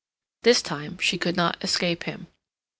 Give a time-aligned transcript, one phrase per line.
[0.41, 2.25] This time she could not escape him.